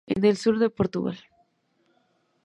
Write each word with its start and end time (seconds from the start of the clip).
En 0.07 0.25
el 0.25 0.35
sur 0.35 0.57
de 0.57 0.71
Portugal. 0.71 1.19